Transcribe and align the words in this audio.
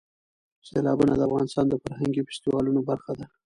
سیلابونه 0.67 1.13
د 1.15 1.21
افغانستان 1.29 1.65
د 1.69 1.73
فرهنګي 1.83 2.21
فستیوالونو 2.27 2.79
برخه 2.89 3.11
ده. 3.19 3.25